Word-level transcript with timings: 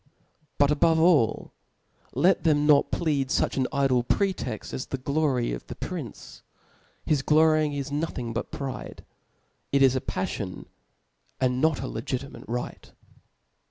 But 0.57 0.71
above 0.71 0.99
all, 0.99 1.53
let 2.15 2.43
them 2.43 2.65
not 2.65 2.89
plead 2.89 3.27
fuch 3.29 3.55
an 3.55 3.67
idle 3.71 4.01
pretext 4.01 4.73
as 4.73 4.87
the 4.87 4.97
glory 4.97 5.53
of 5.53 5.67
the 5.67 5.75
prince.: 5.75 6.41
bis 7.05 7.21
glory 7.21 7.69
lax 7.77 7.91
nothing 7.91 8.33
but 8.33 8.49
pride; 8.49 9.05
it 9.71 9.83
is 9.83 9.95
a 9.95 10.01
paflion, 10.01 10.65
and 11.39 11.63
npt 11.63 11.83
a 11.83 12.01
Irgit^ 12.01 12.27
mate 12.31 12.45
right. 12.47 12.91